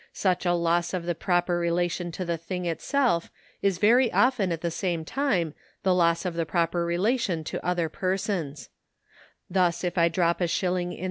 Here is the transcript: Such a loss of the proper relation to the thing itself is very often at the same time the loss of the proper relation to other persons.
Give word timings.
Such 0.13 0.47
a 0.47 0.53
loss 0.53 0.95
of 0.95 1.05
the 1.05 1.13
proper 1.13 1.59
relation 1.59 2.11
to 2.13 2.25
the 2.25 2.35
thing 2.35 2.65
itself 2.65 3.29
is 3.61 3.77
very 3.77 4.11
often 4.11 4.51
at 4.51 4.61
the 4.61 4.71
same 4.71 5.05
time 5.05 5.53
the 5.83 5.93
loss 5.93 6.25
of 6.25 6.33
the 6.33 6.43
proper 6.43 6.83
relation 6.83 7.43
to 7.43 7.63
other 7.63 7.87
persons. 7.87 8.69